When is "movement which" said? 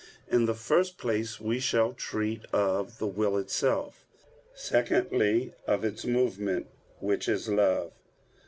6.05-7.29